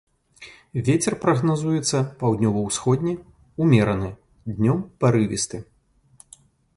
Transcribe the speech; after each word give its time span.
Вецер 0.87 1.13
прагназуецца 1.25 1.97
паўднёва-ўсходні 2.23 3.13
ўмераны, 3.65 4.09
днём 4.57 4.79
парывісты. 5.05 5.57